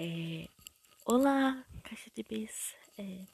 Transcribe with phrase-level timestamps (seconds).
[0.00, 0.46] É...
[1.06, 2.76] Olá, caixa de bis.
[2.96, 3.24] É...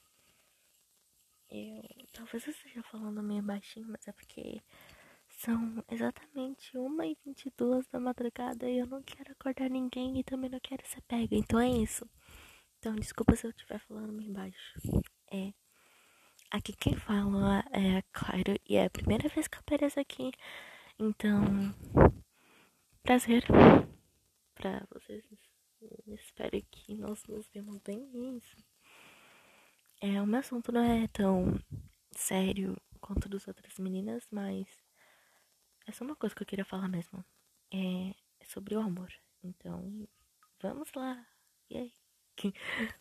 [1.51, 4.63] Eu talvez eu esteja falando meio baixinho, mas é porque
[5.29, 10.83] são exatamente 1h22 da madrugada e eu não quero acordar ninguém e também não quero
[10.87, 11.37] ser pega.
[11.37, 12.09] Então é isso.
[12.79, 14.81] Então desculpa se eu estiver falando meio baixo.
[15.31, 15.53] É.
[16.51, 20.33] Aqui quem fala é a Clairo e é a primeira vez que eu apareço aqui.
[20.99, 21.75] Então,
[23.03, 23.45] prazer
[24.55, 25.23] pra vocês.
[26.07, 28.57] Espero que nós nos vemos bem isso.
[30.01, 31.59] É, o meu assunto não é tão
[32.13, 34.67] sério quanto dos outras meninas, mas
[35.87, 37.25] é só uma coisa que eu queria falar mesmo.
[37.73, 39.13] É sobre o amor.
[39.43, 40.09] Então,
[40.61, 41.27] vamos lá.
[41.71, 41.93] E aí?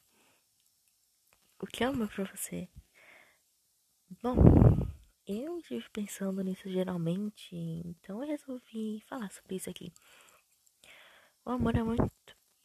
[1.59, 2.69] o que é amor pra você?
[4.21, 4.35] Bom,
[5.25, 9.91] eu estive pensando nisso geralmente, então eu resolvi falar sobre isso aqui.
[11.45, 12.03] O amor é muito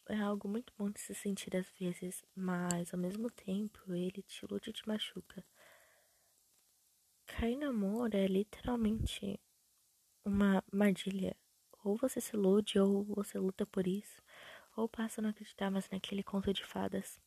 [0.08, 4.44] é algo muito bom de se sentir às vezes, mas ao mesmo tempo ele te
[4.44, 5.44] ilude e te machuca.
[7.26, 9.38] Cair no amor é literalmente
[10.24, 11.36] uma armadilha.
[11.84, 14.20] Ou você se ilude, ou você luta por isso,
[14.76, 17.20] ou passa a não acreditar mais naquele conto de fadas.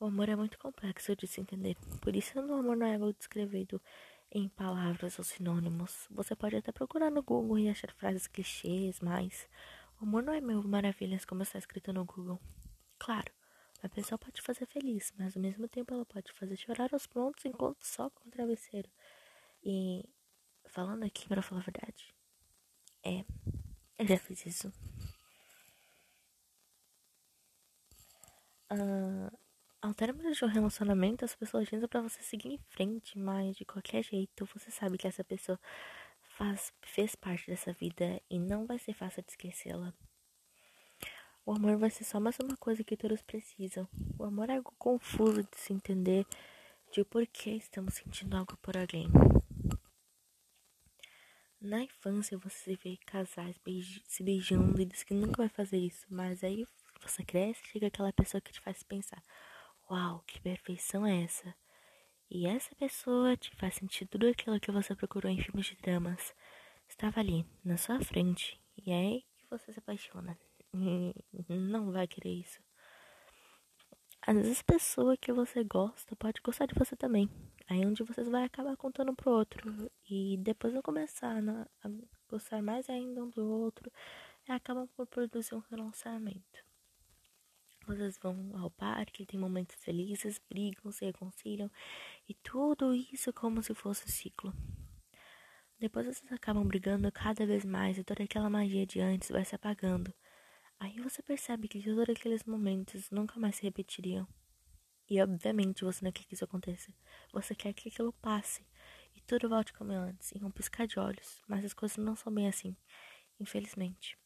[0.00, 3.12] O amor é muito complexo de se entender, por isso o amor não é algo
[3.12, 3.82] descrevido
[4.30, 6.06] em palavras ou sinônimos.
[6.10, 9.48] Você pode até procurar no Google e achar frases clichês, mas
[10.00, 12.40] o amor não é mil maravilhas como está escrito no Google.
[12.98, 13.32] Claro,
[13.82, 17.44] a pessoa pode fazer feliz, mas ao mesmo tempo ela pode fazer chorar aos prontos
[17.44, 18.90] enquanto só com o travesseiro.
[19.62, 20.04] E
[20.66, 22.14] falando aqui para falar a verdade,
[23.04, 23.24] é,
[23.98, 24.72] eu já fiz isso.
[28.70, 29.36] Uh,
[29.80, 33.64] ao término de um relacionamento, as pessoas dizem para você seguir em frente, mas de
[33.64, 35.58] qualquer jeito você sabe que essa pessoa
[36.38, 39.92] faz, fez parte dessa vida e não vai ser fácil de esquecê-la.
[41.44, 43.88] O amor vai ser só mais uma coisa que todos precisam.
[44.16, 46.24] O amor é algo confuso de se entender
[46.92, 49.08] de por que estamos sentindo algo por alguém.
[51.60, 53.56] Na infância você vê casais
[54.06, 56.64] se beijando e diz que nunca vai fazer isso, mas aí
[57.02, 59.20] você cresce e chega aquela pessoa que te faz pensar:
[59.90, 61.52] Uau, que perfeição é essa?
[62.30, 66.34] E essa pessoa te faz sentir tudo aquilo que você procurou em filmes de dramas.
[66.86, 68.60] Estava ali, na sua frente.
[68.76, 70.38] E é aí que você se apaixona.
[71.48, 72.60] Não vai querer isso.
[74.20, 77.30] Às vezes a pessoa que você gosta pode gostar de você também.
[77.66, 79.90] Aí é onde vocês vai acabar contando pro outro.
[80.10, 81.90] E depois vão começar a
[82.28, 83.90] gostar mais ainda um do outro.
[84.46, 86.67] E acabam por produzir um relacionamento.
[87.88, 91.70] Vocês vão ao parque, tem momentos felizes, brigam, se reconciliam
[92.28, 94.52] e tudo isso como se fosse um ciclo.
[95.80, 99.54] Depois vocês acabam brigando cada vez mais e toda aquela magia de antes vai se
[99.54, 100.12] apagando.
[100.78, 104.28] Aí você percebe que todos aqueles momentos nunca mais se repetiriam.
[105.08, 106.92] E obviamente você não quer que isso aconteça.
[107.32, 108.66] Você quer que aquilo passe
[109.16, 111.42] e tudo volte como antes, em um piscar de olhos.
[111.48, 112.76] Mas as coisas não são bem assim,
[113.40, 114.17] infelizmente.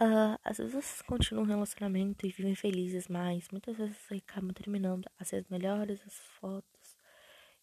[0.00, 5.10] Uh, às vezes vocês continuam um relacionamento e vivem felizes, mas muitas vezes acabam terminando
[5.18, 6.96] as melhores, as fotos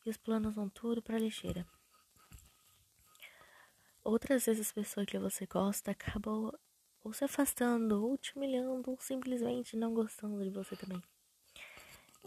[0.06, 1.66] e os planos vão tudo pra lixeira.
[4.04, 6.52] Outras vezes as pessoas que você gosta acabam
[7.06, 11.02] ou se afastando, ou te humilhando, ou simplesmente não gostando de você também.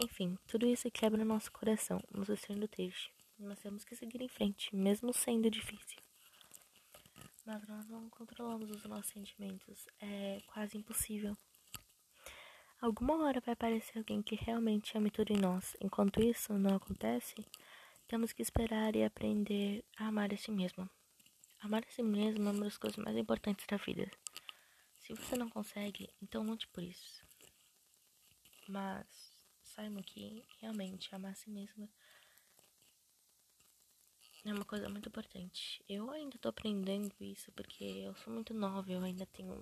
[0.00, 3.12] Enfim, tudo isso quebra nosso coração, nos deixando triste.
[3.38, 6.07] Nós temos que seguir em frente, mesmo sendo difícil
[7.48, 9.88] mas nós não controlamos os nossos sentimentos.
[10.03, 11.34] É quase impossível.
[12.78, 15.75] Alguma hora vai aparecer alguém que realmente ame tudo em nós.
[15.81, 17.34] Enquanto isso não acontece,
[18.06, 20.88] temos que esperar e aprender a amar a si mesmo.
[21.60, 24.10] Amar a si mesmo é uma das coisas mais importantes da vida.
[24.98, 27.25] Se você não consegue, então lute por isso.
[28.69, 29.06] Mas
[29.62, 31.91] saiba que realmente amar a si mesmo
[34.44, 35.82] é uma coisa muito importante.
[35.88, 39.58] Eu ainda tô aprendendo isso porque eu sou muito nova, eu ainda tenho.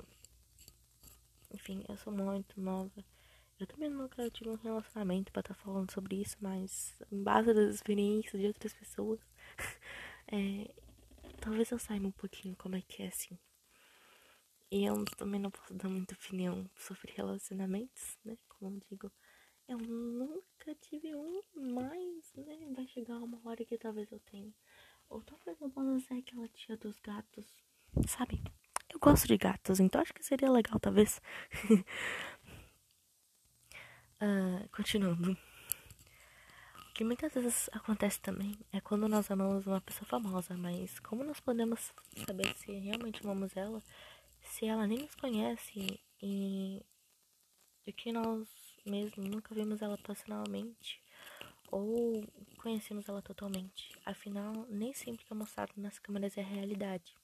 [1.53, 3.05] Enfim, eu sou muito nova.
[3.59, 7.55] Eu também nunca tive um relacionamento para estar tá falando sobre isso, mas em base
[7.55, 9.19] das experiências de outras pessoas,
[10.29, 10.71] é,
[11.41, 13.39] talvez eu saiba um pouquinho como é que é assim.
[14.71, 18.37] E eu também não posso dar muita opinião sobre relacionamentos, né?
[18.49, 19.13] Como eu digo,
[19.69, 22.59] eu nunca tive um, mas, né?
[22.75, 24.53] Vai chegar uma hora que talvez eu tenha.
[25.09, 27.47] Ou talvez eu possa ser aquela tia dos gatos.
[28.07, 28.43] Sabe?
[28.93, 31.21] Eu gosto de gatos, então acho que seria legal, talvez.
[34.21, 35.33] uh, continuando.
[35.33, 41.23] O que muitas vezes acontece também é quando nós amamos uma pessoa famosa, mas como
[41.23, 41.93] nós podemos
[42.27, 43.83] saber se realmente amamos ela
[44.47, 46.83] se ela nem nos conhece e
[47.85, 48.49] do que nós
[48.85, 51.03] mesmos nunca vimos ela personalmente
[51.71, 52.27] ou
[52.59, 53.91] conhecemos ela totalmente.
[54.05, 57.15] Afinal, nem sempre que é mostrado nas câmeras é realidade.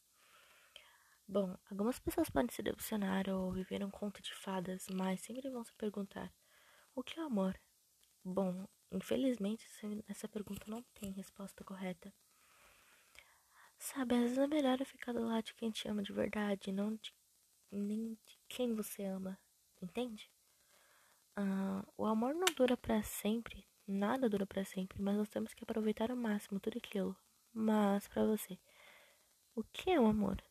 [1.26, 5.64] Bom, algumas pessoas podem se decepcionar ou viver um conto de fadas, mas sempre vão
[5.64, 6.32] se perguntar:
[6.94, 7.58] o que é amor?
[8.24, 9.66] Bom, infelizmente
[10.08, 12.12] essa pergunta não tem resposta correta.
[13.78, 16.94] Sabe, às vezes é melhor ficar do lado de quem te ama de verdade, não
[16.94, 17.12] de,
[17.70, 19.36] nem de quem você ama,
[19.80, 20.30] entende?
[21.36, 25.64] Uh, o amor não dura para sempre, nada dura para sempre, mas nós temos que
[25.64, 27.16] aproveitar ao máximo tudo aquilo.
[27.52, 28.58] Mas para você,
[29.54, 30.42] o que é o amor?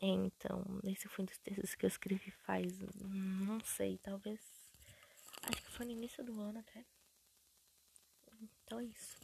[0.00, 4.40] Então, esse foi um dos textos que eu escrevi faz, não sei, talvez,
[5.44, 6.84] acho que foi no início do ano até.
[8.64, 9.16] Então é isso.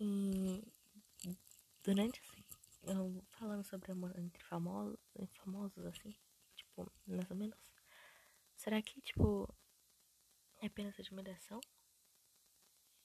[0.00, 0.64] E
[1.84, 2.44] durante assim,
[2.82, 4.98] eu falando sobre amor entre famosos,
[5.44, 6.12] famosos assim,
[6.56, 7.58] tipo, mais ou menos.
[8.62, 9.52] Será que, tipo,
[10.60, 11.58] é apenas admiração?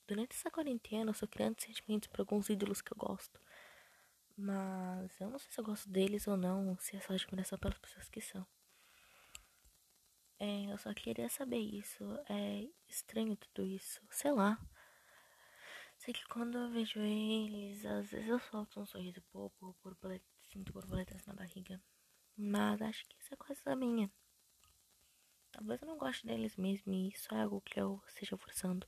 [0.08, 3.42] Durante essa quarentena eu sou criando sentimentos por alguns ídolos que eu gosto.
[4.38, 7.80] Mas eu não sei se eu gosto deles ou não, se é só admiração pelas
[7.80, 8.46] pessoas que são.
[10.38, 12.04] É, eu só queria saber isso.
[12.30, 14.00] É estranho tudo isso.
[14.12, 14.60] Sei lá.
[15.98, 20.72] Sei que quando eu vejo eles, às vezes eu solto um sorriso pouco, borboleta, sinto
[20.72, 21.82] borboletas na barriga.
[22.38, 24.12] Mas acho que isso é coisa minha.
[25.58, 28.88] Talvez eu não goste deles mesmo e isso é algo que eu esteja forçando.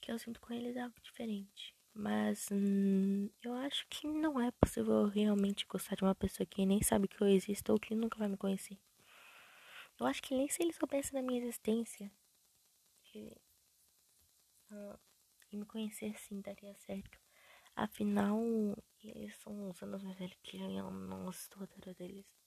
[0.00, 1.74] Que eu sinto com eles é algo diferente.
[1.92, 6.80] Mas hum, eu acho que não é possível realmente gostar de uma pessoa que nem
[6.84, 8.78] sabe que eu existo ou que nunca vai me conhecer.
[9.98, 12.12] Eu acho que nem se ele soubesse da minha existência
[13.12, 13.36] e,
[14.70, 14.98] uh,
[15.50, 17.18] e me conhecer sim daria certo.
[17.74, 18.38] Afinal,
[19.02, 22.39] eles são uns anos mais velhos que eu e eu não atrás deles.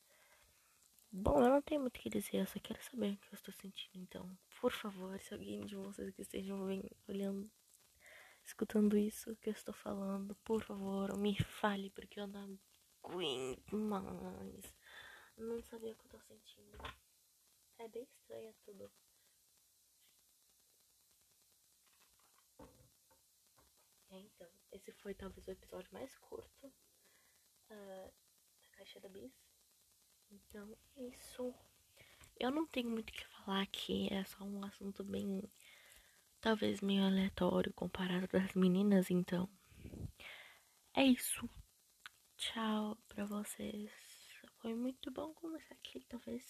[1.15, 3.35] Bom, eu não tenho muito o que dizer, eu só quero saber o que eu
[3.35, 3.99] estou sentindo.
[3.99, 6.59] Então, por favor, se alguém de vocês que estejam
[7.07, 7.51] olhando
[8.43, 12.59] escutando isso que eu estou falando, por favor, me fale, porque eu não
[13.03, 14.75] aguento mais.
[15.37, 16.77] Não sabia o que eu tô sentindo.
[17.77, 18.91] É bem estranho tudo.
[24.09, 28.13] É, então, esse foi talvez o episódio mais curto uh,
[28.61, 29.52] da Caixa da Bis.
[30.33, 31.53] Então, é isso.
[32.39, 35.43] Eu não tenho muito o que falar aqui, é só um assunto bem
[36.41, 39.47] talvez meio aleatório comparado das meninas, então.
[40.93, 41.47] É isso.
[42.37, 43.91] Tchau pra vocês.
[44.59, 46.43] Foi muito bom conversar aqui, talvez.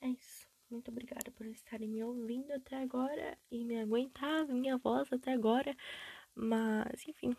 [0.00, 0.46] É isso.
[0.70, 5.76] Muito obrigada por estarem me ouvindo até agora e me aguentar minha voz até agora.
[6.34, 7.36] Mas, enfim,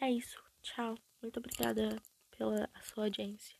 [0.00, 0.42] é isso.
[0.62, 0.96] Tchau.
[1.22, 2.00] Muito obrigada
[2.36, 3.56] pela sua audiência.